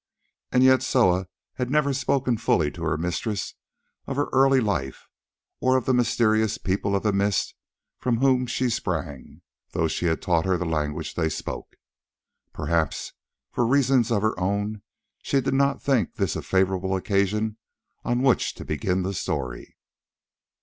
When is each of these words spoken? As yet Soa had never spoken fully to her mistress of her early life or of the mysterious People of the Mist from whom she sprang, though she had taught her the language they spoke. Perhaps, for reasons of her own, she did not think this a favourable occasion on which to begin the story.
As 0.51 0.63
yet 0.63 0.81
Soa 0.81 1.27
had 1.57 1.69
never 1.69 1.93
spoken 1.93 2.35
fully 2.35 2.71
to 2.71 2.81
her 2.85 2.97
mistress 2.97 3.53
of 4.07 4.15
her 4.15 4.29
early 4.33 4.59
life 4.59 5.07
or 5.59 5.77
of 5.77 5.85
the 5.85 5.93
mysterious 5.93 6.57
People 6.57 6.95
of 6.95 7.03
the 7.03 7.13
Mist 7.13 7.53
from 7.99 8.17
whom 8.17 8.47
she 8.47 8.67
sprang, 8.71 9.43
though 9.73 9.87
she 9.87 10.07
had 10.07 10.19
taught 10.19 10.45
her 10.45 10.57
the 10.57 10.65
language 10.65 11.13
they 11.13 11.29
spoke. 11.29 11.75
Perhaps, 12.51 13.13
for 13.51 13.63
reasons 13.63 14.11
of 14.11 14.23
her 14.23 14.33
own, 14.39 14.81
she 15.21 15.39
did 15.39 15.53
not 15.53 15.83
think 15.83 16.15
this 16.15 16.35
a 16.35 16.41
favourable 16.41 16.95
occasion 16.95 17.57
on 18.03 18.23
which 18.23 18.55
to 18.55 18.65
begin 18.65 19.03
the 19.03 19.13
story. 19.13 19.77